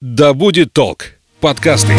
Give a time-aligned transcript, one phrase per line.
[0.00, 1.06] Да будет толк.
[1.40, 1.92] Подкасты.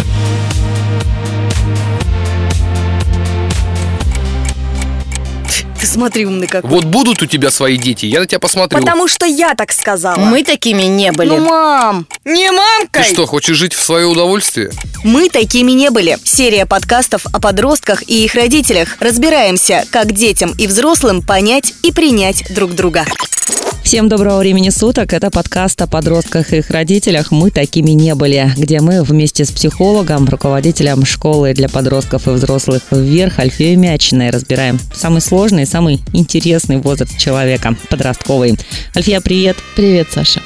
[5.78, 6.70] Ты смотри, умный какой.
[6.70, 8.80] Вот будут у тебя свои дети, я на тебя посмотрю.
[8.80, 10.18] Потому что я так сказала.
[10.18, 11.28] Мы такими не были.
[11.28, 13.04] Ну, мам, не мамкой.
[13.04, 14.72] Ты что, хочешь жить в свое удовольствие?
[15.04, 16.18] Мы такими не были.
[16.24, 18.96] Серия подкастов о подростках и их родителях.
[19.02, 23.06] Разбираемся, как детям и взрослым понять и принять друг друга.
[23.90, 25.14] Всем доброго времени суток.
[25.14, 29.52] Это подкаст о подростках и их родителях «Мы такими не были», где мы вместе с
[29.52, 36.78] психологом, руководителем школы для подростков и взрослых «Вверх» Альфией Мячиной разбираем самый сложный, самый интересный
[36.78, 38.60] возраст человека– подростковый.
[38.96, 39.58] Альфия, привет.
[39.76, 40.44] Привет, Саша.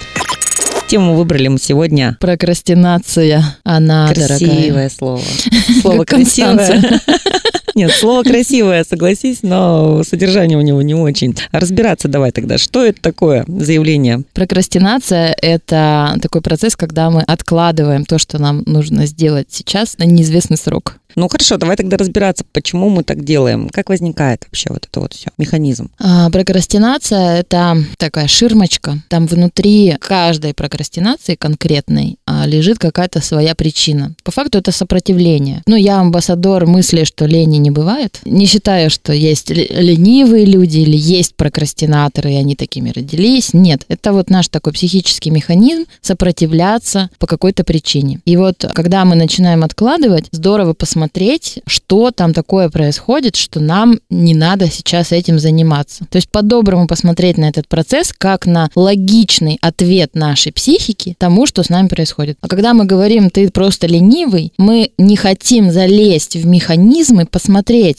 [0.88, 2.16] Тему выбрали мы сегодня.
[2.22, 3.44] Прокрастинация.
[3.66, 4.90] Она Красивое дорогая.
[4.90, 5.22] слово.
[5.82, 7.02] Слово красивое.
[7.76, 11.36] Нет, слово красивое, согласись, но содержание у него не очень.
[11.52, 14.24] Разбираться давай тогда, что это такое заявление?
[14.34, 20.58] Прокрастинация– это такой процесс, когда мы откладываем то, что нам нужно сделать сейчас на неизвестный
[20.58, 20.98] срок.
[21.16, 23.70] Ну хорошо, давай тогда разбираться, почему мы так делаем.
[23.70, 25.90] Как возникает вообще вот это вот все, механизм?
[26.00, 28.98] А, прокрастинация– это такая ширмочка.
[29.10, 34.16] Там внутри каждой прокрастинации конкретной а, лежит какая-то своя причина.
[34.24, 35.62] По факту это сопротивление.
[35.68, 38.20] Ну, я амбассадор мысли, что лени не бывает.
[38.26, 43.54] Не считаю, что есть ленивые люди или есть прокрастинаторы, и они такими родились.
[43.54, 48.20] Нет, это вот наш такой психический механизм сопротивляться по какой-то причине.
[48.26, 54.36] И вот когда мы начинаем откладывать, здорово посмотреть, что там такое происходит, что нам не
[54.36, 56.06] надо сейчас этим заниматься.
[56.10, 61.64] То есть по-доброму посмотреть на этот процесс как на логичный ответ нашей психики тому, что
[61.64, 62.38] с нами происходит.
[62.42, 67.53] А когда мы говорим, ты просто ленивый, мы не хотим залезть в механизмы, посмотреть,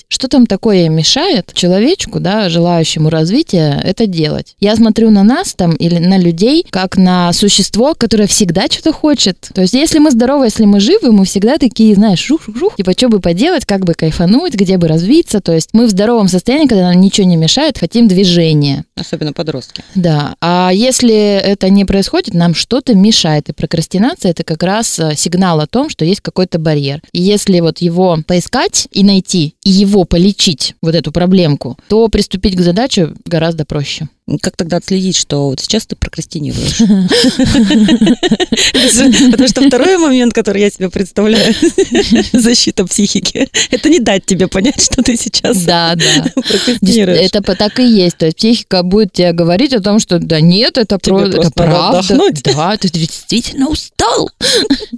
[0.09, 4.57] что там такое мешает человечку, да, желающему развития, это делать.
[4.61, 9.51] Я смотрю на нас там или на людей, как на существо, которое всегда что-то хочет.
[9.55, 13.09] То есть если мы здоровы, если мы живы, мы всегда такие, знаешь, жух-жух, типа, что
[13.09, 15.41] бы поделать, как бы кайфануть, где бы развиться.
[15.41, 18.85] То есть мы в здоровом состоянии, когда нам ничего не мешает, хотим движения.
[18.97, 19.83] Особенно подростки.
[19.95, 23.49] Да, а если это не происходит, нам что-то мешает.
[23.49, 27.01] И прокрастинация это как раз э, сигнал о том, что есть какой-то барьер.
[27.13, 32.61] И если вот его поискать и найти, его полечить, вот эту проблемку, то приступить к
[32.61, 34.09] задаче гораздо проще.
[34.41, 36.79] Как тогда отследить, что вот сейчас ты прокрастинируешь?
[39.31, 41.55] Потому что второй момент, который я себе представляю,
[42.33, 46.25] защита психики, это не дать тебе понять, что ты сейчас Да, да.
[46.35, 47.19] прокрастинируешь.
[47.21, 48.17] Это по- так и есть.
[48.17, 51.99] То есть психика будет тебе говорить о том, что да нет, это, про- это правда.
[51.99, 52.43] отдохнуть.
[52.45, 54.31] Да, ты действительно устал.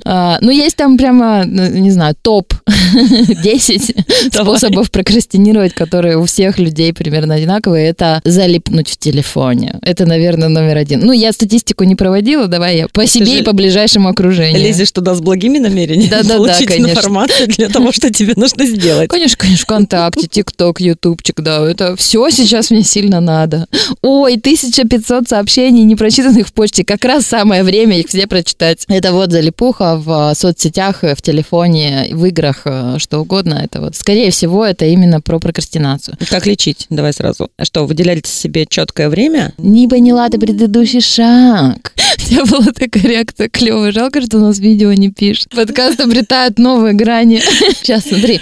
[0.04, 2.54] А, Ну, есть там прямо, ну, не знаю, топ
[3.42, 3.92] 10
[4.30, 4.56] Давай.
[4.58, 7.88] способов прокрастинировать, которые у всех людей примерно одинаковые.
[7.88, 9.78] Это залипнуть в телефоне.
[9.82, 11.00] Это, наверное, номер один.
[11.00, 14.60] Ну, я статистику не проводила, давай я по себе же и по ближайшему окружению.
[14.60, 16.90] Лезешь туда с благими намерениями, Да-да-да, получить конечно.
[16.90, 19.08] информацию для того, что тебе нужно сделать.
[19.08, 23.66] Конечно, конечно, ВКонтакте, ТикТок, Ютубчик, да, это все сейчас мне сильно надо.
[24.02, 28.84] Ой, 1500 сообщений, не прочитанных в почте, как раз самое время их все прочитать.
[28.88, 33.60] Это вот залипуха в э, соцсетях, э, в телефоне, в играх, э, что угодно.
[33.64, 36.18] Это вот, скорее всего, это именно про прокрастинацию.
[36.28, 36.86] Как лечить?
[36.90, 37.50] Давай сразу.
[37.56, 39.52] А что, выделяете себе четкое время?
[39.58, 41.92] Не поняла ты предыдущий шаг.
[42.26, 43.92] У тебя была такая реакция клевая.
[43.92, 45.48] Жалко, что у нас видео не пишет.
[45.54, 47.40] Подкаст обретает новые грани.
[47.80, 48.40] Сейчас, смотри.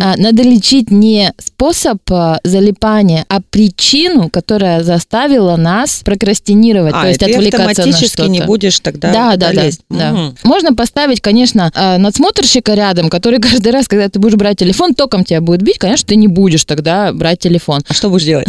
[0.00, 7.08] А, Надо лечить не способ а, залипания, а причину, которая заставила нас прокрастинировать, А, то
[7.08, 8.28] есть отвлекаться на что-то.
[8.28, 10.32] не будешь тогда Да, да, да, да.
[10.44, 15.40] Можно поставить, конечно, надсмотрщика рядом, который каждый раз, когда ты будешь брать телефон, током тебя
[15.40, 17.80] будет бить, конечно, ты не будешь тогда брать телефон.
[17.88, 18.48] А что будешь делать?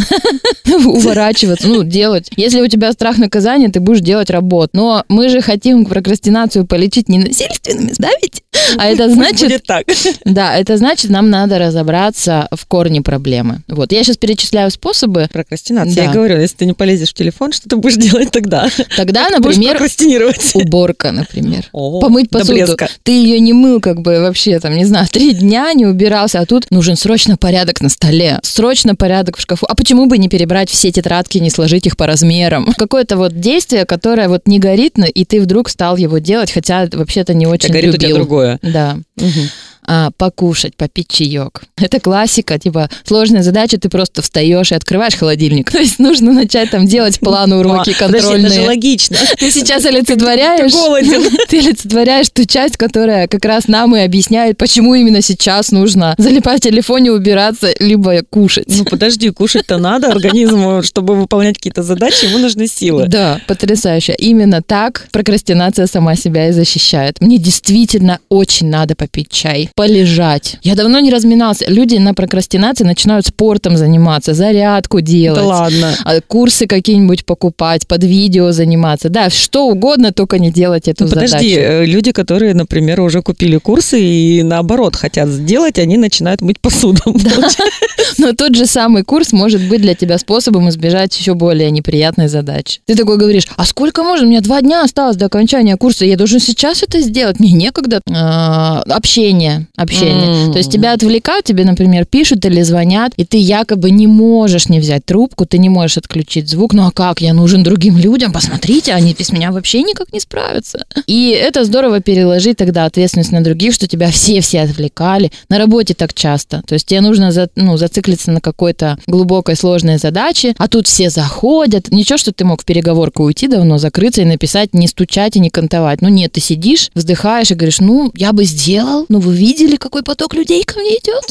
[0.84, 2.30] уворачиваться, ну, делать.
[2.36, 4.73] Если у тебя страх наказания, ты будешь делать работу.
[4.74, 8.42] Но мы же хотим прокрастинацию полечить не насильственными, да ведь?
[8.76, 9.86] А это значит, будет так.
[10.24, 13.60] да, это значит, нам надо разобраться в корне проблемы.
[13.68, 15.28] Вот, я сейчас перечисляю способы.
[15.32, 15.94] Прокрастинация.
[15.94, 16.02] Да.
[16.02, 18.68] Я говорю, если ты не полезешь в телефон, что ты будешь делать тогда?
[18.96, 20.50] Тогда, будешь например, прокрастинировать.
[20.54, 21.68] уборка, например.
[21.72, 22.54] О, Помыть посуду.
[22.54, 22.88] блеска.
[23.04, 26.46] Ты ее не мыл, как бы вообще, там, не знаю, три дня не убирался, а
[26.46, 29.66] тут нужен срочно порядок на столе, срочно порядок в шкафу.
[29.68, 32.74] А почему бы не перебрать все тетрадки, не сложить их по размерам?
[32.76, 36.88] Какое-то вот действие, которое вот не горит, но и ты вдруг стал его делать, хотя
[36.90, 38.16] вообще-то не очень Как горит у тебя любил.
[38.16, 38.58] другое.
[38.62, 38.96] Да.
[39.16, 39.48] Мгм.
[39.86, 41.62] А, покушать, попить чаек.
[41.76, 45.70] Это классика, типа сложная задача, ты просто встаешь и открываешь холодильник.
[45.72, 48.46] То есть нужно начать там делать планы, уроки, А, подожди, контрольные.
[48.46, 49.16] это же логично.
[49.38, 51.22] Ты сейчас олицетворяешь, Ты голоден.
[51.48, 56.60] ты олицетворяешь ту часть, которая как раз нам и объясняет, почему именно сейчас нужно залипать
[56.60, 58.66] в телефоне, убираться, либо кушать.
[58.68, 63.06] Ну подожди, кушать-то надо организму, чтобы выполнять какие-то задачи, ему нужны силы.
[63.08, 64.14] Да, потрясающе.
[64.18, 67.20] Именно так прокрастинация сама себя и защищает.
[67.20, 70.56] Мне действительно очень надо попить чай, полежать.
[70.62, 71.64] Я давно не разминался.
[71.68, 75.40] Люди на прокрастинации начинают спортом заниматься, зарядку делать.
[75.40, 75.94] Да ладно.
[76.04, 79.08] а, Курсы какие-нибудь покупать, под видео заниматься.
[79.08, 81.60] Да, что угодно, только не делать эту Ну, подожди, задачу.
[81.72, 87.00] э, люди, которые, например, уже купили курсы и наоборот хотят сделать, они начинают мыть посуду.
[87.04, 87.58] получается.
[88.18, 92.80] Но тот же самый курс может быть для тебя способом избежать еще более неприятной задачи.
[92.86, 94.26] Ты такой говоришь, а сколько можно?
[94.26, 97.40] У меня два дня осталось до окончания курса, я должен сейчас это сделать.
[97.40, 98.00] Мне некогда.
[98.10, 100.46] А, общение, общение.
[100.46, 100.52] М.
[100.52, 104.80] То есть тебя отвлекают, тебе, например, пишут или звонят, и ты якобы не можешь не
[104.80, 106.72] взять трубку, ты не можешь отключить звук.
[106.74, 107.20] Ну а как?
[107.20, 110.84] Я нужен другим людям, посмотрите, они без меня вообще никак не справятся.
[111.06, 115.30] И это здорово переложить тогда ответственность на других, что тебя все-все отвлекали.
[115.48, 116.62] На работе так часто.
[116.66, 121.10] То есть тебе нужно за- ну, зациклиться на какой-то глубокой сложной задаче, а тут все
[121.10, 121.90] заходят.
[121.90, 125.50] Ничего, что ты мог в переговорку уйти давно, закрыться и написать, не стучать и не
[125.50, 126.00] кантовать.
[126.02, 129.06] Ну нет, ты сидишь, вздыхаешь и говоришь, ну, я бы сделал.
[129.08, 131.24] Ну, вы видели, какой поток людей ко мне идет?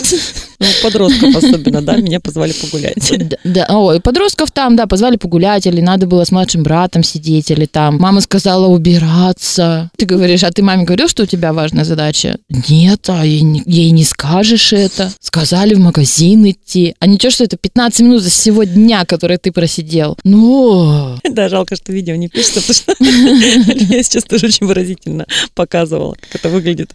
[0.63, 3.11] Ну, подростков особенно, да, меня позвали погулять.
[3.23, 7.51] Да, да, ой, подростков там, да, позвали погулять, или надо было с младшим братом сидеть,
[7.51, 9.89] или там мама сказала убираться.
[9.97, 12.37] Ты говоришь, а ты маме говорил, что у тебя важная задача?
[12.69, 15.11] Нет, а ей, не- ей не скажешь это.
[15.19, 16.95] Сказали в магазин идти.
[16.99, 20.17] А ничего, что это 15 минут за всего дня, который ты просидел.
[20.23, 22.95] Ну, Да, жалко, что видео не пишется, потому что
[23.95, 25.25] я сейчас тоже очень выразительно
[25.55, 26.93] показывала, как это выглядит.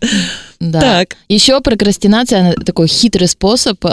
[0.60, 0.80] да.
[0.80, 3.48] Так, Еще прокрастинация, она такой хитрый способ,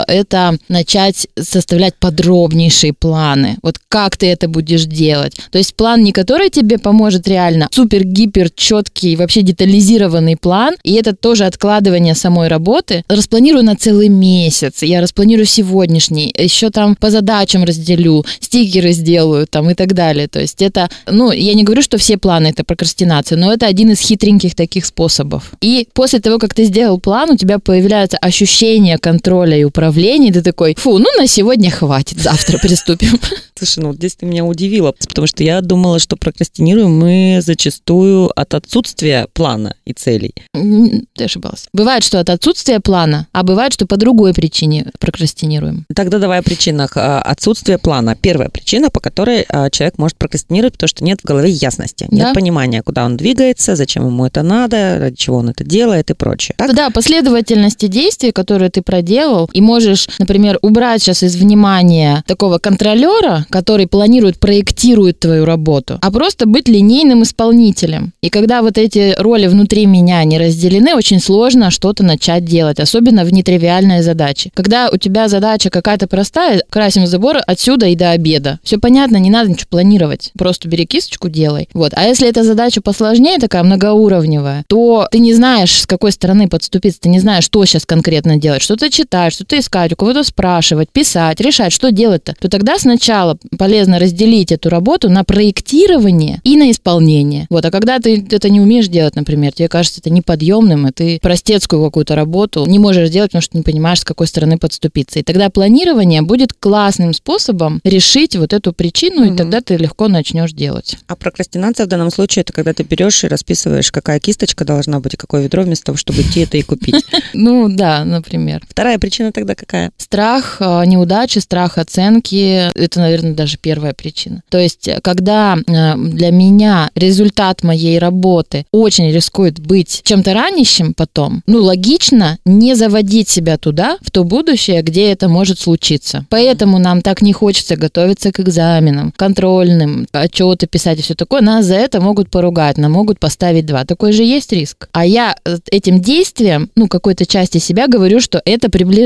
[0.07, 3.57] это начать составлять подробнейшие планы.
[3.61, 5.35] Вот как ты это будешь делать.
[5.51, 11.15] То есть план не который тебе поможет реально, супер-гипер четкий, вообще детализированный план, и это
[11.15, 13.03] тоже откладывание самой работы.
[13.07, 19.69] Распланирую на целый месяц, я распланирую сегодняшний, еще там по задачам разделю, стикеры сделаю там
[19.69, 20.27] и так далее.
[20.27, 23.91] То есть это, ну, я не говорю, что все планы это прокрастинация, но это один
[23.91, 25.51] из хитреньких таких способов.
[25.61, 30.31] И после того, как ты сделал план, у тебя появляется ощущение контроля и управления, и
[30.31, 33.19] ты такой, фу, ну на сегодня хватит, завтра приступим.
[33.57, 38.31] слушай, ну вот здесь ты меня удивила, потому что я думала, что прокрастинируем мы зачастую
[38.39, 40.33] от отсутствия плана и целей.
[40.53, 41.67] Ты ошибалась.
[41.73, 45.85] Бывает, что от отсутствия плана, а бывает, что по другой причине прокрастинируем.
[45.95, 48.15] Тогда давай о причинах а, отсутствия плана.
[48.15, 52.27] Первая причина, по которой а, человек может прокрастинировать, потому что нет в голове ясности, нет
[52.27, 52.33] Да.
[52.33, 56.55] понимания, куда он двигается, зачем ему это надо, ради чего он это делает и прочее.
[56.57, 56.75] Так?
[56.75, 63.45] Да, последовательности действий, которые ты проделал, и можешь, например, убрать сейчас из внимания такого контролера,
[63.49, 68.13] который планирует, проектирует твою работу, а просто быть линейным исполнителем.
[68.21, 73.23] И когда вот эти роли внутри меня не разделены, очень сложно что-то начать делать, особенно
[73.23, 74.51] в нетривиальные задачи.
[74.53, 78.59] Когда у тебя задача какая-то простая, красим забор отсюда и до обеда.
[78.63, 80.31] Все понятно, не надо ничего планировать.
[80.37, 81.69] Просто бери кисточку, делай.
[81.73, 81.93] Вот.
[81.95, 87.01] А если эта задача посложнее, такая многоуровневая, то ты не знаешь, с какой стороны подступиться,
[87.01, 91.39] ты не знаешь, что сейчас конкретно делать, что-то читать, что-то искать, у кого-то спрашивать, писать,
[91.41, 95.23] решать, что делать-то, то тогда сначала полезно разделить эту работу на
[95.65, 97.47] проектирование и на исполнение.
[97.49, 97.65] Вот.
[97.65, 101.83] А когда ты это не умеешь делать, например, тебе кажется это неподъемным, и ты простецкую
[101.83, 105.19] какую-то работу не можешь сделать, потому что не понимаешь, с какой стороны подступиться.
[105.19, 109.33] И тогда планирование будет классным способом решить вот эту причину, Мгм.
[109.33, 110.97] и тогда ты легко начнешь делать.
[111.07, 115.13] А прокрастинация в данном случае это когда ты берешь и расписываешь, какая кисточка должна быть
[115.13, 116.95] и какое ведро вместо того, чтобы идти это и купить.
[117.33, 118.61] Ну да, например.
[118.69, 119.91] Вторая причина тогда какая?
[119.97, 124.41] Страх э, неудачи, страх оценки– это, наверное, даже первая причина.
[124.49, 130.93] То есть, э, когда э, для меня результат моей работы очень рискует быть чем-то ранящим
[130.93, 136.25] потом, ну, логично не заводить себя туда, в то будущее, где это может случиться.
[136.29, 141.41] Поэтому нам так не хочется готовиться к экзаменам, контрольным, отчеты писать и все такое.
[141.41, 143.85] Нас за это могут поругать, нам могут поставить два.
[143.85, 144.89] Такой же есть риск.
[144.91, 145.35] А я
[145.71, 149.04] этим действием, ну, какой-то части себя говорю, что это приближается.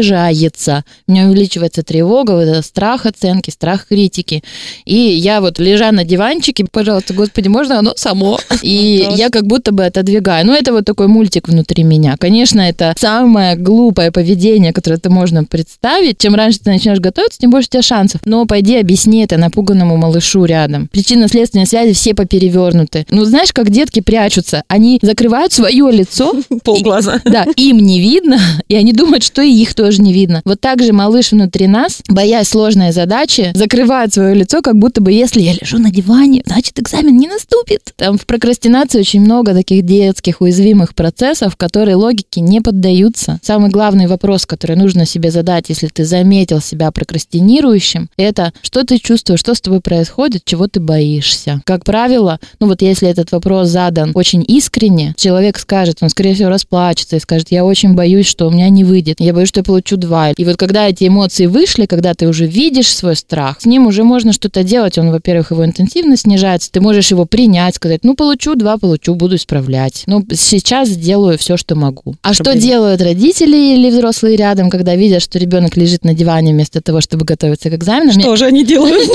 [1.08, 4.44] У меня увеличивается тревога, страх оценки, страх критики.
[4.86, 8.40] И я вот лежа на диванчике, пожалуйста, господи, можно оно само?
[8.62, 10.46] И я как будто бы отодвигаю.
[10.46, 12.16] Ну, это вот такой мультик внутри меня.
[12.18, 16.18] Конечно, это самое глупое поведение, которое ты можно представить.
[16.18, 18.22] Чем раньше ты начнешь готовиться, тем больше у тебя шансов.
[18.26, 20.88] Но пойди объясни это напуганному малышу рядом.
[20.92, 23.06] Причинно-следственные связи все поперевернуты.
[23.10, 24.64] Ну, знаешь, как детки прячутся.
[24.68, 26.36] Они закрывают свое лицо.
[26.64, 27.22] Полглаза.
[27.26, 30.42] Да, им не видно, и они думают, что и их тоже не видно.
[30.46, 35.12] Вот так же малыш внутри нас, боясь сложной задачи, закрывает свое лицо, как будто бы
[35.12, 37.94] если я лежу на диване, значит экзамен не наступит.
[37.96, 43.40] Там в прокрастинации очень много таких детских уязвимых процессов, которые логике не поддаются.
[43.42, 48.98] Самый главный вопрос, который нужно себе задать, если ты заметил себя прокрастинирующим, это что ты
[48.98, 51.62] чувствуешь, что с тобой происходит, чего ты боишься.
[51.66, 56.50] Как правило, ну вот если этот вопрос задан очень искренне, человек скажет, он скорее всего
[56.50, 59.64] расплачется и скажет, я очень боюсь, что у меня не выйдет, я боюсь, что я
[59.64, 60.32] получу два.
[60.32, 64.04] И вот когда эти эмоции вышли, когда ты уже видишь свой страх, с ним уже
[64.04, 68.56] можно что-то делать, он, во-первых, его интенсивность снижается, ты можешь его принять, сказать, ну получу
[68.56, 70.04] два, получу, буду исправлять.
[70.08, 72.16] Ну сейчас сделаю все, что могу.
[72.22, 76.82] А что делают родители или взрослые рядом, когда видят, что ребенок лежит на диване вместо
[76.82, 78.20] того, чтобы готовиться к экзаменам?
[78.20, 79.10] Что же они делают?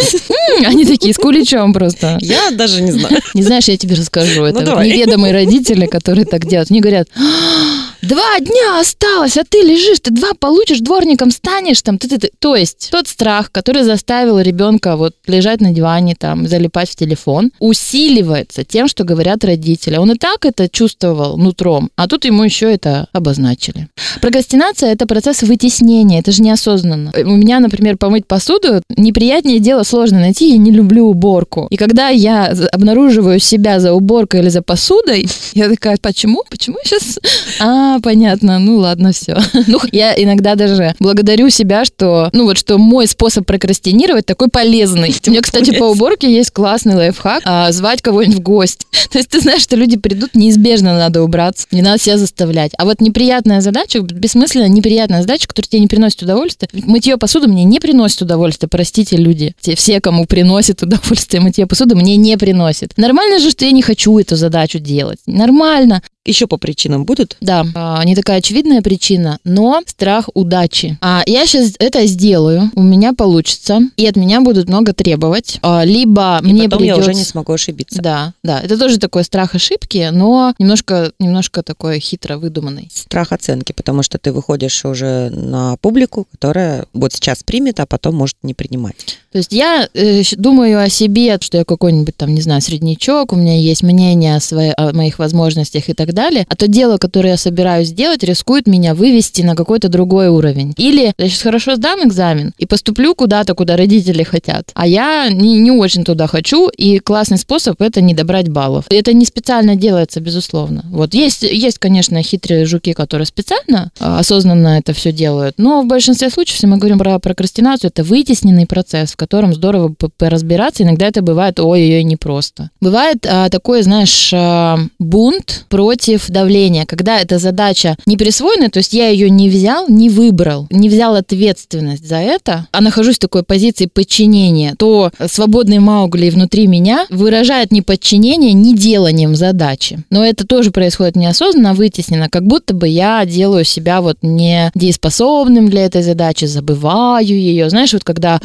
[0.67, 2.19] Они такие с куличом просто.
[2.21, 3.21] Я даже не знаю.
[3.35, 4.45] Не знаешь, я тебе расскажу.
[4.45, 4.89] Это вот давай.
[4.89, 6.71] неведомые родители, которые так делают.
[6.71, 11.99] Они говорят, «А, два дня осталось, а ты лежишь, ты два получишь, дворником станешь там.
[11.99, 12.31] Ты, ты, ты».
[12.39, 17.51] То есть тот страх, который заставил ребенка вот лежать на диване, там, залипать в телефон,
[17.59, 19.97] усиливается тем, что говорят родители.
[19.97, 23.89] Он и так это чувствовал нутром, а тут ему еще это обозначили.
[24.21, 27.13] Прокрастинация– это процесс вытеснения, это же неосознанно.
[27.17, 31.67] У меня, например, помыть посуду неприятнее дело сложно найти, я не люблю уборку.
[31.71, 36.43] И когда я обнаруживаю себя за уборкой или за посудой, я такая, почему?
[36.51, 37.19] Почему я сейчас...
[37.61, 39.37] А, понятно, ну ладно, все.
[39.67, 45.15] Ну, я иногда даже благодарю себя, что, ну вот, что мой способ прокрастинировать такой полезный.
[45.27, 48.87] У меня, кстати, по уборке есть классный лайфхак, а, звать кого-нибудь в гости.
[49.11, 52.73] То есть ты знаешь, что люди придут, неизбежно надо убраться, не надо себя заставлять.
[52.79, 57.65] А вот неприятная задача, бессмысленно неприятная задача, которая тебе не приносит удовольствия, мытье посуды мне
[57.65, 59.55] не приносит удовольствия, простите, люди.
[59.61, 62.93] Те- Все, кому приносит удовольствие мытье посуды, мне не приносит.
[62.97, 65.19] Нормально же, что я не хочу эту задачу делать.
[65.27, 66.03] Нормально.
[66.25, 67.37] Еще по причинам будут?
[67.41, 70.97] Да, а, не такая очевидная причина, но страх удачи.
[71.03, 75.59] А я сейчас это сделаю, у меня получится, и от меня будут много требовать.
[75.63, 77.01] А, Либо И мне потом придется...
[77.01, 78.01] я уже не смогу ошибиться.
[78.01, 82.89] Да, да, это тоже такой страх ошибки, но немножко, немножко такой хитро выдуманный.
[82.93, 88.15] Страх оценки, потому что ты выходишь уже на публику, которая вот сейчас примет, а потом
[88.15, 89.19] может не принимать.
[89.35, 93.37] То есть я э, думаю о себе, что я какой-нибудь там, не знаю, среднячок, у
[93.37, 97.31] меня есть мнение о, своей, о моих возможностях и так далее, а то дело, которое
[97.31, 100.73] я собираюсь сделать, рискует меня вывести на какой-то другой уровень.
[100.77, 105.59] Или я сейчас хорошо сдам экзамен и поступлю куда-то, куда родители хотят, а я не,
[105.59, 108.85] не очень туда хочу, и классный способ это не добрать баллов.
[108.89, 110.85] Это не специально делается, безусловно.
[110.91, 115.89] Вот есть, есть, конечно, хитрые жуки, которые специально, а, осознанно это все делают, но в
[115.89, 121.07] большинстве случаев, если мы говорим про прокрастинацию, это вытесненный процесс, в котором здорово поразбираться, иногда
[121.07, 122.71] это бывает ой-ой-ой непросто.
[122.81, 128.93] Бывает а, такой, знаешь, а, бунт против давления, когда эта задача не присвоена, то есть
[128.93, 133.43] я ее не взял, не выбрал, не взял ответственность за это, а нахожусь в такой
[133.43, 140.03] позиции подчинения, то свободный Маугли внутри меня выражает неподчинение не деланием задачи.
[140.11, 145.69] Но это тоже происходит неосознанно, вытеснено, как будто бы я делаю себя вот не дееспособным
[145.69, 147.71] для этой задачи, забываю ее.
[147.71, 148.41] Знаешь, вот когда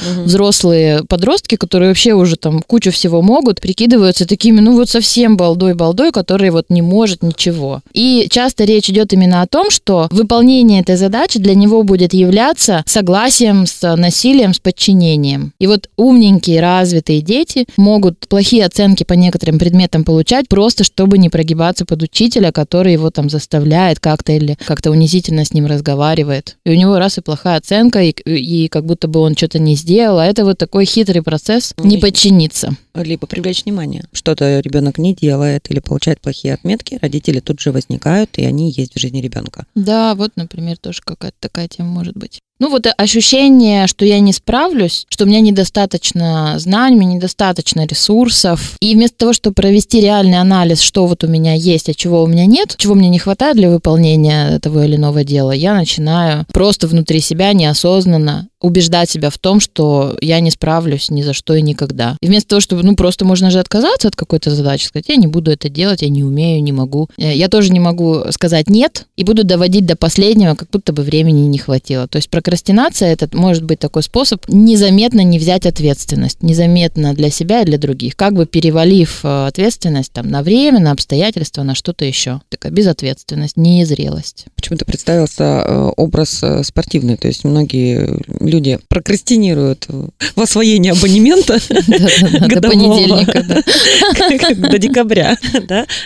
[0.69, 6.11] взрослые подростки, которые вообще уже там кучу всего могут, прикидываются такими, ну вот совсем балдой-балдой,
[6.11, 7.81] который вот не может ничего.
[7.93, 12.83] И часто речь идет именно о том, что выполнение этой задачи для него будет являться
[12.85, 15.53] согласием с насилием, с подчинением.
[15.59, 21.29] И вот умненькие, развитые дети могут плохие оценки по некоторым предметам получать просто, чтобы не
[21.29, 26.57] прогибаться под учителя, который его там заставляет как-то или как-то унизительно с ним разговаривает.
[26.65, 29.75] И у него раз и плохая оценка, и, и как будто бы он что-то не
[29.75, 32.01] сделал, а это вот такой хитрый процесс не Ой.
[32.01, 32.75] подчиниться.
[32.93, 34.03] Либо привлечь внимание.
[34.11, 38.93] Что-то ребенок не делает или получает плохие отметки, родители тут же возникают, и они есть
[38.93, 39.65] в жизни ребенка.
[39.73, 42.41] Да, вот, например, тоже какая-то такая тема может быть.
[42.59, 48.75] Ну вот ощущение, что я не справлюсь, что у меня недостаточно знаний, меня недостаточно ресурсов.
[48.81, 52.27] И вместо того, чтобы провести реальный анализ, что вот у меня есть, а чего у
[52.27, 56.87] меня нет, чего мне не хватает для выполнения того или иного дела, я начинаю просто
[56.87, 61.61] внутри себя неосознанно убеждать себя в том, что я не справлюсь ни за что и
[61.61, 62.17] никогда.
[62.21, 65.27] И вместо того, чтобы, ну, просто можно же отказаться от какой-то задачи, сказать, я не
[65.27, 67.09] буду это делать, я не умею, не могу.
[67.17, 71.03] Э, Я тоже не могу сказать нет и буду доводить до последнего, как будто бы
[71.03, 72.07] времени не хватило.
[72.07, 77.62] То есть прокрастинация это может быть такой способ незаметно не взять ответственность, незаметно для себя
[77.62, 82.06] и для других, как бы перевалив э, ответственность там на время, на обстоятельства, на что-то
[82.06, 82.41] еще.
[82.50, 84.46] Такая безответственность, незрелость.
[84.56, 92.68] Почему-то представился э, образ э, спортивный, то есть многие люди прокрастинируют в освоении абонемента До
[92.68, 93.44] понедельника,
[94.72, 95.38] до декабря.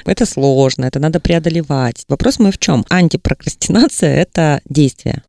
[0.06, 2.04] Это сложно, это надо преодолевать.
[2.10, 2.86] Вопрос мой в чем?
[2.90, 5.24] Антипрокрастинация– это действие.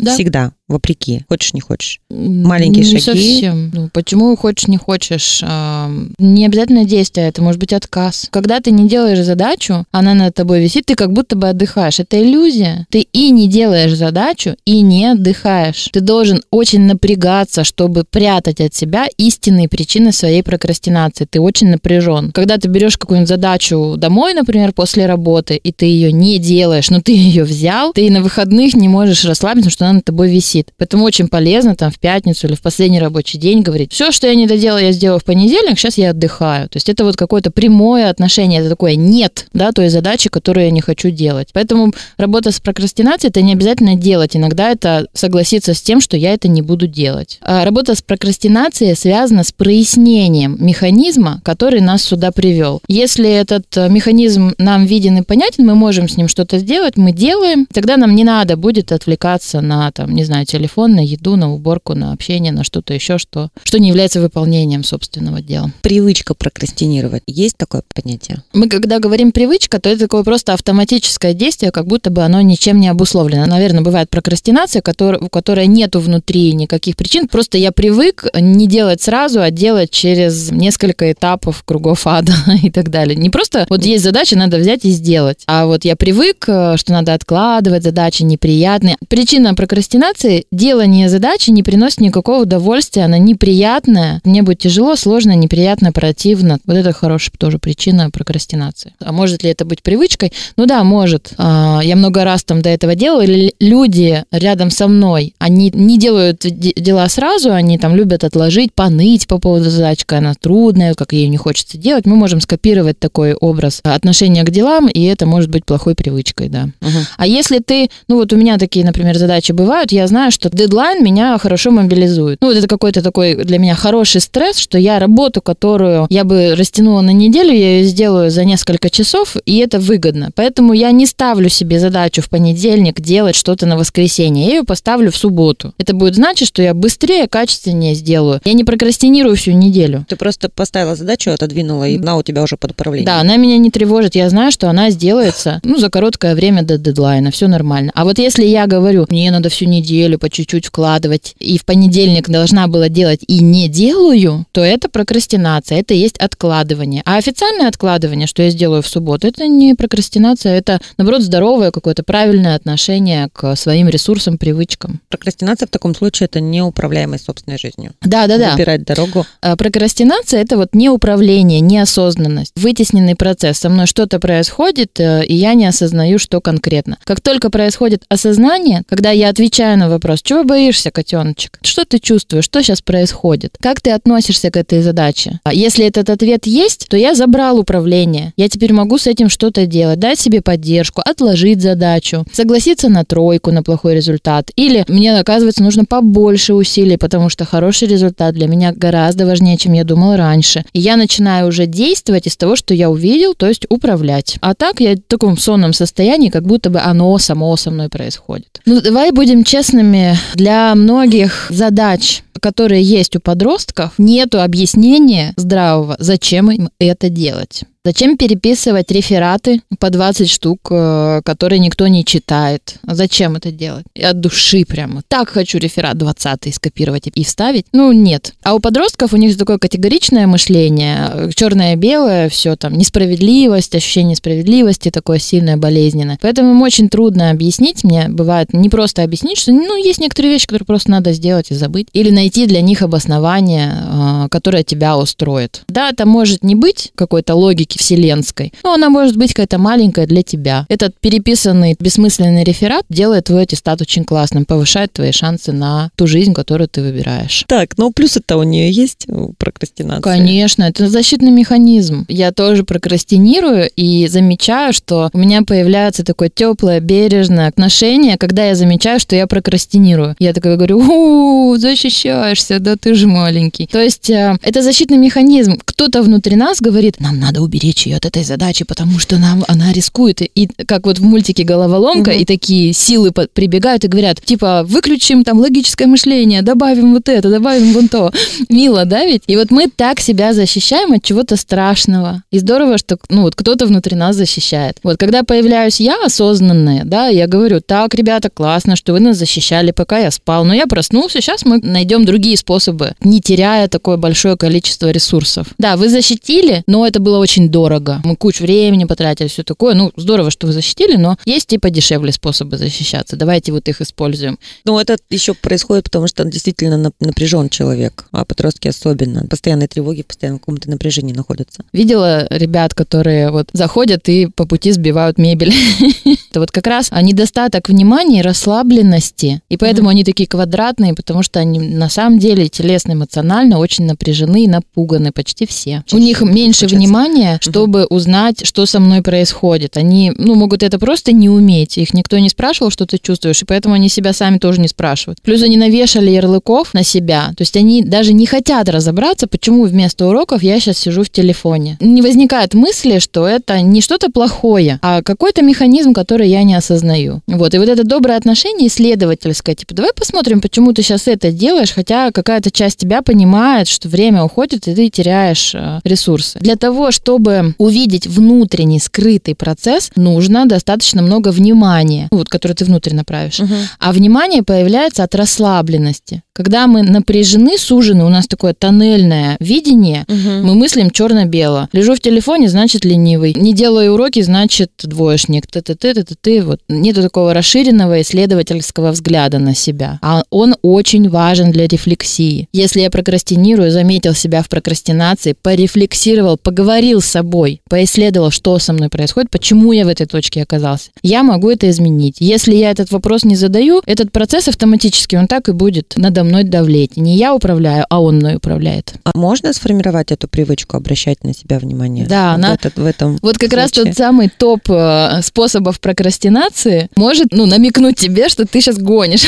[0.00, 1.24] Всегда, вопреки.
[1.28, 2.00] Хочешь, не хочешь.
[2.10, 3.00] Маленькие не шаги.
[3.00, 3.70] совсем.
[3.72, 5.40] Ну, почему хочешь, не хочешь?
[5.42, 8.28] А, Не обязательно действие, это может быть отказ.
[8.30, 12.00] Когда ты не делаешь задачу, она над тобой висит, ты как будто бы отдыхаешь.
[12.00, 12.86] Это иллюзия.
[12.90, 15.88] Ты и не делаешь задачу, и не отдыхаешь.
[15.92, 21.26] Ты должен очень напрягаться, чтобы прятать от себя истинные причины своей прокрастинации.
[21.30, 22.32] Ты очень напряжен.
[22.32, 27.00] Когда ты берешь какую-нибудь задачу домой, например, после работы, и ты ее не делаешь, но
[27.00, 30.55] ты ее взял, ты на выходных не можешь расслабиться, потому что она над тобой висит.
[30.78, 34.34] Поэтому очень полезно там в пятницу или в последний рабочий день говорить, все, что я
[34.34, 36.68] не доделала, я сделала в понедельник, сейчас я отдыхаю.
[36.68, 40.70] То есть это вот какое-то прямое отношение, это такое нет, да, той задачи, которую я
[40.70, 41.48] не хочу делать.
[41.52, 44.36] Поэтому работа с прокрастинацией это не обязательно делать.
[44.36, 47.38] Иногда это согласиться с тем, что я это не буду делать.
[47.40, 52.80] А работа с прокрастинацией связана с прояснением механизма, который нас сюда привел.
[52.88, 57.12] Если этот э, механизм нам виден и понятен, мы можем с ним что-то сделать, мы
[57.12, 61.52] делаем, тогда нам не надо будет отвлекаться на, там, не знаю, телефон, на еду, на
[61.52, 65.70] уборку, на общение, на что-то еще, что, что не является выполнением собственного дела.
[65.82, 67.22] Привычка прокрастинировать.
[67.26, 68.42] Есть такое понятие?
[68.52, 72.80] Мы когда говорим привычка, то это такое просто автоматическое действие, как будто бы оно ничем
[72.80, 73.46] не обусловлено.
[73.46, 74.82] Наверное, бывает прокрастинация,
[75.20, 77.28] у которой нету внутри никаких причин.
[77.28, 82.90] Просто я привык не делать сразу, а делать через несколько этапов кругов ада и так
[82.90, 83.16] далее.
[83.16, 85.42] Не просто вот есть задача, надо взять и сделать.
[85.46, 88.96] А вот я привык, э, что надо откладывать задачи неприятные.
[89.08, 94.20] Причина прокрастинации– делание задачи не приносит никакого удовольствия, она неприятная.
[94.24, 96.58] Мне будет тяжело, сложно, неприятно, противно.
[96.66, 98.92] Вот это хорошая тоже причина прокрастинации.
[99.00, 100.32] А может ли это быть привычкой?
[100.56, 101.32] Ну да, может.
[101.38, 103.24] А, Я много раз там до этого делала.
[103.60, 109.26] Люди рядом со мной, они не делают де- дела сразу, они там любят отложить, поныть
[109.26, 112.06] по поводу задачи, какая она трудная, как ей не хочется делать.
[112.06, 116.68] Мы можем скопировать такой образ отношения к делам, и это может быть плохой привычкой, да.
[117.16, 121.02] А если ты, ну вот у меня такие, например, задачи бывают, я знаю, что дедлайн
[121.04, 122.38] меня хорошо мобилизует.
[122.40, 126.54] Ну вот это какой-то такой для меня хороший стресс, что я работу, которую я бы
[126.54, 130.30] растянула на неделю, я ее сделаю за несколько часов, и это выгодно.
[130.34, 135.10] Поэтому я не ставлю себе задачу в понедельник делать что-то на воскресенье, я ее поставлю
[135.10, 135.74] в субботу.
[135.78, 138.40] Это будет значить, что я быстрее, качественнее сделаю.
[138.44, 140.04] Я не прокрастинирую всю неделю.
[140.08, 143.06] Ты просто поставила задачу, отодвинула, и она у тебя уже под управлением.
[143.06, 144.14] Да, она меня не тревожит.
[144.14, 147.30] Я знаю, что она сделается ну, за короткое время до дедлайна.
[147.30, 147.92] Все нормально.
[147.94, 152.28] А вот если я говорю, мне надо всю неделю по чуть-чуть вкладывать, и в понедельник
[152.28, 157.02] должна была делать и не делаю, то это прокрастинация, это есть откладывание.
[157.04, 162.02] А официальное откладывание, что я сделаю в субботу, это не прокрастинация, это, наоборот, здоровое какое-то
[162.02, 165.00] правильное отношение к своим ресурсам, привычкам.
[165.08, 167.92] Прокрастинация в таком случае это неуправляемость собственной жизнью.
[168.02, 168.52] Да-да-да.
[168.52, 169.26] Выбирать дорогу.
[169.42, 173.58] А, Прокрастинация это вот не управление, неосознанность, вытесненный процесс.
[173.58, 176.98] Со мной что-то происходит, э, и я не осознаю, что конкретно.
[177.04, 181.58] Как только происходит осознание, когда я отвечаю на вопрос, чего боишься, котеночек?
[181.62, 182.44] Что ты чувствуешь?
[182.44, 183.56] Что сейчас происходит?
[183.60, 185.40] Как ты относишься к этой задаче?
[185.44, 188.32] А Если этот ответ есть, то я забрал управление.
[188.36, 193.50] Я теперь могу с этим что-то делать, дать себе поддержку, отложить задачу, согласиться на тройку,
[193.50, 194.50] на плохой результат.
[194.56, 199.72] Или мне, оказывается, нужно побольше усилий, потому что хороший результат для меня гораздо важнее, чем
[199.72, 200.64] я думал раньше.
[200.72, 204.36] И я начинаю уже действовать из того, что я увидел, то есть управлять.
[204.40, 208.60] А так я в таком сонном состоянии, как будто бы оно само со мной происходит.
[208.66, 209.85] Ну, давай будем честными.
[210.34, 217.64] Для многих задач которые есть у подростков, нету объяснения здравого, зачем им это делать.
[217.86, 222.80] Зачем переписывать рефераты по 20 штук, э, которые никто не читает?
[222.82, 223.84] Зачем это делать?
[223.94, 225.02] От души прямо.
[225.06, 227.66] Так хочу реферат 20 скопировать и вставить.
[227.72, 228.32] Ну, нет.
[228.42, 235.20] А у подростков у них такое категоричное мышление, черное-белое, все там, несправедливость, ощущение несправедливости такое
[235.20, 236.18] сильное, болезненное.
[236.20, 240.48] Поэтому им очень трудно объяснить, мне бывает не просто объяснить, что, ну, есть некоторые вещи,
[240.48, 241.86] которые просто надо сделать и забыть.
[241.92, 245.62] Или найти для них обоснование, а, которое тебя устроит.
[245.68, 250.22] Да, это может не быть какой-то логики вселенской, но она может быть какая-то маленькая для
[250.22, 250.66] тебя.
[250.68, 256.34] Этот переписанный бессмысленный реферат делает твой аттестат очень классным, повышает твои шансы на ту жизнь,
[256.34, 257.44] которую ты выбираешь.
[257.48, 260.02] Так, ну плюсы-то у нее есть у прокрастинации?
[260.02, 262.04] Конечно, это защитный механизм.
[262.08, 268.54] Я тоже прокрастинирую и замечаю, что у меня появляется такое теплое, бережное отношение, когда я
[268.54, 270.16] замечаю, что я прокрастинирую.
[270.18, 273.66] Я такая говорю, у защищаешься, да ты же маленький.
[273.66, 275.58] То есть э, это защитный механизм.
[275.64, 279.72] Кто-то внутри нас говорит, нам надо уберечь ее от этой задачи, потому что нам она
[279.72, 280.20] рискует.
[280.22, 282.20] И как вот в мультике «Головоломка», Мгм.
[282.20, 287.72] и такие силы прибегают и говорят, типа, выключим там логическое мышление, добавим вот это, добавим
[287.72, 288.10] вон то.
[288.48, 289.22] Мило, да ведь?
[289.26, 292.22] И вот мы так себя защищаем от чего-то страшного.
[292.30, 294.78] И здорово, что ну, вот кто-то внутри нас защищает.
[294.82, 299.70] Вот когда появляюсь я осознанная, да, я говорю, так, ребята, классно, что вы нас защищали,
[299.70, 304.36] пока я спал, но я проснулся, сейчас мы найдем другие способы, не теряя такое большое
[304.36, 305.48] количество ресурсов.
[305.58, 308.00] Да, вы защитили, но это было очень дорого.
[308.04, 309.74] Мы кучу времени потратили, все такое.
[309.74, 313.16] Ну, здорово, что вы защитили, но есть и подешевле способы защищаться.
[313.16, 314.38] Давайте вот их используем.
[314.64, 319.26] Ну, это еще происходит, потому что действительно нап- напряжен человек, а подростки особенно.
[319.26, 321.64] Постоянной тревоги, постоянно в каком-то напряжении находятся.
[321.72, 325.52] Видела ребят, которые вот заходят и по пути сбивают мебель.
[326.36, 329.40] Это вот как раз а, недостаток внимания и расслабленности.
[329.48, 334.44] И поэтому они такие квадратные, потому что они на самом деле телесно, эмоционально очень напряжены
[334.44, 335.82] и напуганы почти все.
[335.86, 339.78] У Чаще них всего меньше внимания, чтобы узнать, что со мной происходит.
[339.78, 341.78] Они, ну, могут это просто не уметь.
[341.78, 345.22] Их никто не спрашивал, что ты чувствуешь, и поэтому они себя сами тоже не спрашивают.
[345.22, 347.28] Плюс они навешали ярлыков на себя.
[347.28, 351.78] То есть они даже не хотят разобраться, почему вместо уроков я сейчас сижу в телефоне.
[351.80, 357.22] Не возникает мысли, что это не что-то плохое, а какой-то механизм, который я не осознаю.
[357.26, 357.54] Вот.
[357.54, 362.10] И вот это доброе отношение исследовательское, типа, давай посмотрим, почему ты сейчас это делаешь, хотя
[362.10, 366.38] какая-то часть тебя понимает, что время уходит, и ты теряешь э, ресурсы.
[366.40, 372.94] Для того, чтобы увидеть внутренний скрытый процесс, нужно достаточно много внимания, вот, которое ты внутрь
[372.94, 373.40] направишь.
[373.78, 376.22] А внимание появляется от расслабленности.
[376.36, 381.68] Когда мы напряжены, сужены, у нас такое тоннельное видение, мы мыслим черно-бело.
[381.72, 383.32] Лежу в телефоне, значит ленивый.
[383.34, 385.46] Не делаю уроки, значит двоечник.
[385.46, 386.42] Ты, ты, ты, ты, ты, ты.
[386.42, 386.60] Вот.
[386.68, 389.98] Нету такого расширенного исследовательского взгляда на себя.
[390.02, 392.48] А он очень важен для рефлексии.
[392.52, 398.90] Если я прокрастинирую, заметил себя в прокрастинации, порефлексировал, поговорил с собой, поисследовал, что со мной
[398.90, 402.16] происходит, почему я в этой точке оказался, я могу это изменить.
[402.18, 406.44] Если я этот вопрос не задаю, этот процесс автоматически, он так и будет надо мной
[406.44, 406.96] давлеть.
[406.96, 408.94] Не я управляю, а он мной управляет.
[409.04, 412.06] А можно сформировать эту привычку обращать на себя внимание?
[412.06, 413.92] Да, в, она- этот- в этом Вот как раз случае?
[413.92, 419.24] тот самый топ э, способов прокрастинации может, ну, намекнуть тебе, что ты сейчас гонишь.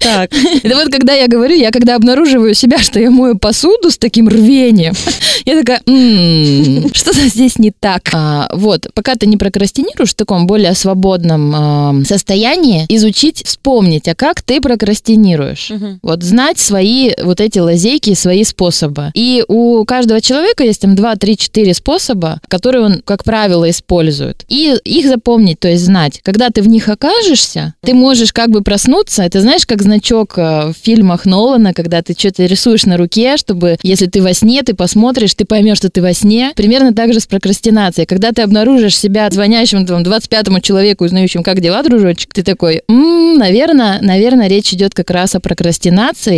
[0.00, 0.30] Так,
[0.62, 4.28] Это вот когда я говорю, я когда обнаруживаю себя, что я мою посуду с таким
[4.28, 4.94] рвением,
[5.44, 8.10] я такая, «М, что-то здесь не так.
[8.12, 14.14] А, вот, пока ты не прокрастинируешь в таком более свободном а, состоянии, изучить, вспомнить, а
[14.14, 15.70] как ты прокрастинируешь.
[16.02, 19.10] Вот знать свои вот эти лазейки, свои способы.
[19.14, 24.44] И у каждого человека есть там 2, 3, 4 способа, которые он, как правило, использует.
[24.48, 26.20] И их запомнить, то есть знать.
[26.22, 29.22] Когда ты в них окажешься, ты можешь как бы проснуться.
[29.22, 33.76] Это знаешь, как значок э, в фильмах Нолана, когда ты что-то рисуешь на руке, чтобы,
[33.82, 36.52] если ты во сне, ты посмотришь, ты поймешь, что ты во сне.
[36.56, 38.06] Примерно так же с прокрастинацией.
[38.06, 43.38] Когда ты обнаружишь себя звонящим там, 25-му человеку, узнающим, как дела, дружочек, ты такой, «М,
[43.38, 45.84] наверное, наверное, речь идет как раз о прокрастинации,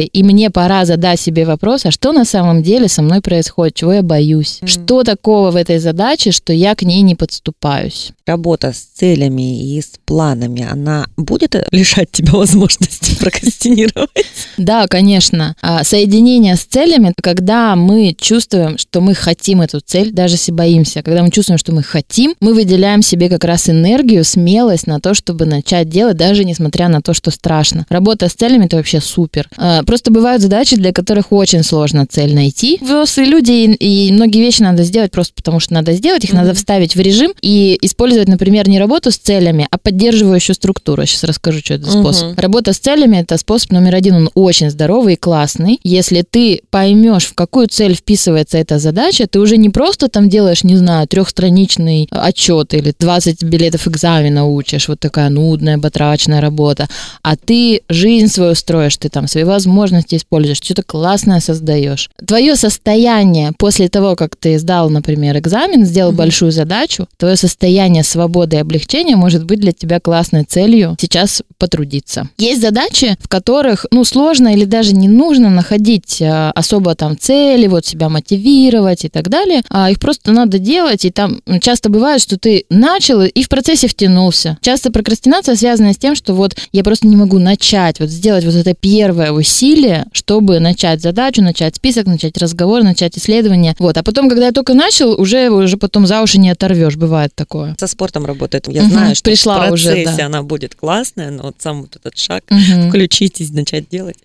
[0.02, 3.92] и мне пора задать себе вопрос, а что на самом деле со мной происходит, чего
[3.92, 4.60] я боюсь?
[4.64, 8.12] Что такого в этой задаче, что я к ней не подступаюсь?
[8.26, 14.10] Работа с целями и с планами, она будет лишать тебя возможности прокрастинировать?
[14.56, 15.54] Да, конечно.
[15.62, 21.02] А, Соединение с целями, когда мы чувствуем, что мы хотим эту цель, даже если боимся,
[21.02, 25.14] когда мы чувствуем, что мы хотим, мы выделяем себе как раз энергию, смелость на то,
[25.14, 27.86] чтобы начать делать, даже несмотря на то, что страшно.
[27.88, 29.48] Работа с целями это вообще супер.
[29.56, 32.78] А, Просто бывают задачи, для которых очень сложно цель найти.
[32.80, 36.54] Взрослые люди и, и многие вещи надо сделать просто потому, что надо сделать, их надо
[36.54, 41.04] вставить в режим и использовать, например, не работу с целями, а поддерживающую структуру.
[41.06, 42.38] Сейчас расскажу, что это за способ.
[42.38, 45.78] Работа с целями это способ номер один, он очень здоровый и классный.
[45.82, 50.64] Если ты поймешь, в какую цель вписывается эта задача, ты уже не просто там делаешь,
[50.64, 56.88] не знаю, трехстраничный отчет или 20 билетов экзамена учишь, вот такая нудная, батрачная работа,
[57.22, 62.10] а ты жизнь свою строишь, ты там свои возможности используешь, что-то классное создаешь.
[62.26, 68.56] Твое состояние после того, как ты сдал, например, экзамен, сделал большую задачу, твое состояние свободы
[68.56, 72.28] и облегчения может быть для тебя классной целью сейчас потрудиться.
[72.38, 77.66] Есть задачи, в которых, ну, сложно или даже не нужно находить а, особо там цели,
[77.66, 82.20] вот себя мотивировать и так далее, а их просто надо делать, и там часто бывает,
[82.20, 84.58] что ты начал и в процессе втянулся.
[84.60, 88.54] Часто прокрастинация связана с тем, что вот я просто не могу начать, вот сделать вот
[88.54, 93.74] это первое усилие, чтобы начать задачу, начать список, начать разговор, начать исследование.
[93.78, 97.32] Вот, а потом, когда я только начал, уже уже потом за уши не оторвешь, бывает
[97.34, 97.74] такое.
[97.78, 98.68] Со спортом работает.
[98.68, 100.26] Я Мгм, знаю, что пришла в уже, процессе да.
[100.26, 102.88] она будет классная, но вот сам вот этот шаг Мгм.
[102.90, 104.18] включитесь, начать делать.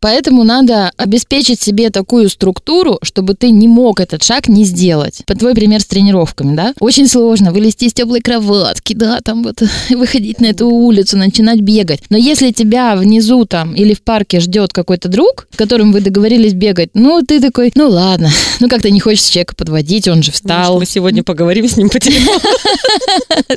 [0.00, 5.22] Поэтому надо обеспечить себе такую структуру, чтобы ты не мог этот шаг не сделать.
[5.26, 6.74] По твой пример с тренировками, да?
[6.80, 12.00] Очень сложно вылезти из теплой кроватки, да, там вот выходить на эту улицу, начинать бегать.
[12.10, 16.54] Но если тебя внизу там или в парке ждет какой-то друг, с которым вы договорились
[16.54, 18.30] бегать, ну ты такой, ну ладно,
[18.60, 20.78] ну как-то не хочется человека подводить, он же Может, встал.
[20.78, 22.40] мы сегодня поговорим с ним по телефону.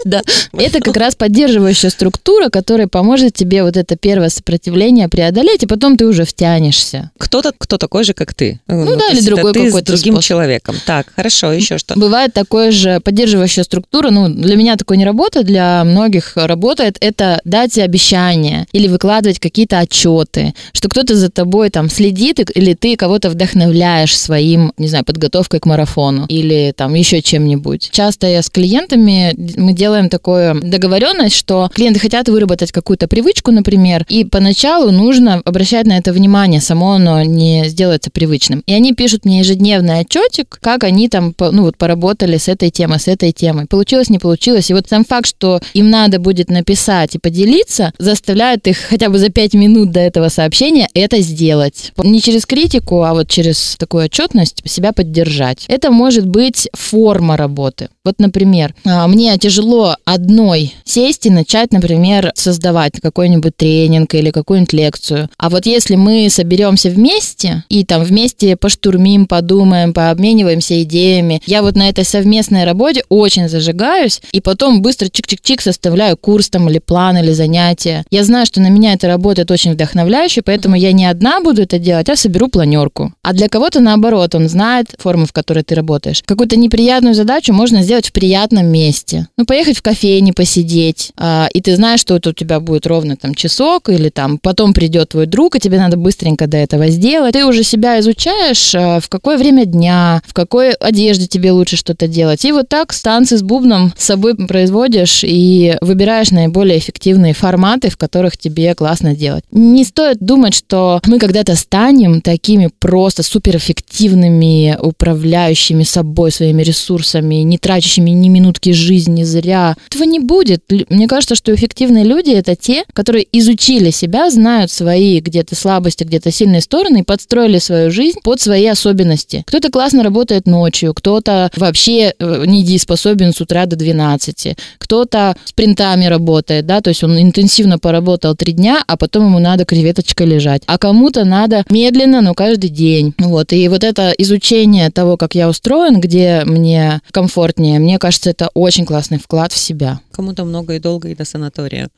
[0.05, 0.21] Да.
[0.53, 5.97] Это как раз поддерживающая структура, которая поможет тебе вот это первое сопротивление преодолеть, и потом
[5.97, 7.11] ты уже втянешься.
[7.17, 8.59] Кто-то, кто такой же, как ты.
[8.67, 10.27] Ну, да, то или другой ты с какой-то другим способ.
[10.27, 10.75] человеком.
[10.85, 11.99] Так, хорошо, еще что?
[11.99, 17.41] Бывает такое же поддерживающая структура, ну, для меня такое не работает, для многих работает, это
[17.43, 23.29] дать обещания или выкладывать какие-то отчеты, что кто-то за тобой там следит, или ты кого-то
[23.29, 27.89] вдохновляешь своим, не знаю, подготовкой к марафону или там еще чем-нибудь.
[27.91, 34.05] Часто я с клиентами, мы делаем такую договоренность, что клиенты хотят выработать какую-то привычку, например,
[34.09, 38.63] и поначалу нужно обращать на это внимание, само оно не сделается привычным.
[38.65, 42.99] И они пишут мне ежедневный отчетик, как они там, ну вот, поработали с этой темой,
[42.99, 43.65] с этой темой.
[43.65, 44.69] Получилось, не получилось.
[44.69, 49.17] И вот сам факт, что им надо будет написать и поделиться, заставляет их хотя бы
[49.17, 51.91] за пять минут до этого сообщения это сделать.
[51.97, 55.65] Не через критику, а вот через такую отчетность себя поддержать.
[55.67, 57.89] Это может быть форма работы.
[58.03, 64.73] Вот, например, а, мне тяжело одной сесть и начать, например, создавать какой-нибудь тренинг или какую-нибудь
[64.73, 65.29] лекцию.
[65.37, 71.75] А вот если мы соберемся вместе и там вместе поштурмим, подумаем, пообмениваемся идеями, я вот
[71.75, 77.17] на этой совместной работе очень зажигаюсь и потом быстро чик-чик-чик составляю курс там или план
[77.17, 78.03] или занятие.
[78.11, 81.79] Я знаю, что на меня это работает очень вдохновляюще, поэтому я не одна буду это
[81.79, 83.13] делать, а соберу планерку.
[83.21, 86.23] А для кого-то наоборот, он знает форму, в которой ты работаешь.
[86.25, 89.27] Какую-то неприятную задачу можно сделать в приятном месте.
[89.37, 93.15] Ну, поехать в кофейне посидеть, а, и ты знаешь, что это у тебя будет ровно
[93.15, 97.33] там часок, или там потом придет твой друг, и тебе надо быстренько до этого сделать.
[97.33, 102.07] Ты уже себя изучаешь, а, в какое время дня, в какой одежде тебе лучше что-то
[102.07, 102.43] делать.
[102.45, 107.97] И вот так станции с бубном с собой производишь и выбираешь наиболее эффективные форматы, в
[107.97, 109.43] которых тебе классно делать.
[109.51, 117.57] Не стоит думать, что мы когда-то станем такими просто суперэффективными, управляющими собой, своими ресурсами, не
[117.57, 119.75] тратящими ни минутки жизни зря.
[119.89, 120.63] Этого не будет.
[120.89, 126.31] Мне кажется, что эффективные люди— это те, которые изучили себя, знают свои где-то слабости, где-то
[126.31, 129.43] сильные стороны и подстроили свою жизнь под свои особенности.
[129.47, 136.65] Кто-то классно работает ночью, кто-то вообще э, недееспособен с утра до 12, кто-то спринтами работает,
[136.65, 140.63] да, то есть он интенсивно поработал три дня, а потом ему надо креветочкой лежать.
[140.65, 143.13] А кому-то надо медленно, но каждый день.
[143.17, 148.49] Вот, и вот это изучение того, как я устроен, где мне комфортнее, мне кажется, это
[148.53, 149.99] очень классный вклад в себя.
[150.11, 151.89] Кому-то много и долго и до санатория.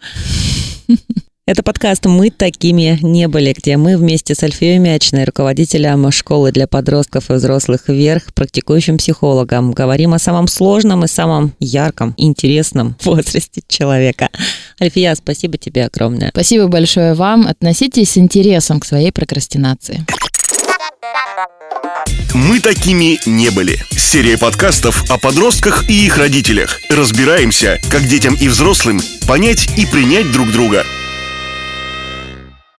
[1.52, 6.66] Это подкаст «Мы такими не были», где мы вместе с Альфией Мячной, руководителем школы для
[6.66, 13.64] подростков и взрослых вверх, практикующим психологом, говорим о самом сложном и самом ярком, интересном возрасте
[13.68, 14.30] человека.
[14.80, 16.30] Альфия, спасибо тебе огромное.
[16.30, 17.46] Спасибо большое вам.
[17.46, 20.06] Относитесь с интересом к своей прокрастинации.
[22.34, 23.76] Мы такими не были.
[23.92, 26.80] Серия подкастов о подростках и их родителях.
[26.90, 30.86] Разбираемся, как детям и взрослым понять и принять друг друга–